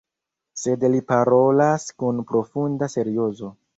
Sed 0.61 0.85
li 0.95 1.01
parolas 1.11 1.85
kun 2.01 2.23
profunda 2.33 2.89
seriozo. 2.95 3.53